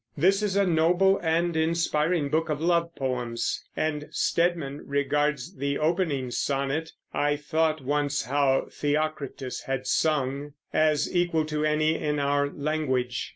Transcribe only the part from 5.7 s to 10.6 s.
opening sonnet, "I thought once how Theocritus had sung,"